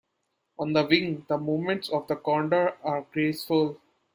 On 0.57 0.73
the 0.73 0.83
wing 0.83 1.27
the 1.29 1.37
movements 1.37 1.87
of 1.89 2.07
the 2.07 2.15
condor 2.15 2.75
are 2.83 3.03
graceful. 3.13 3.79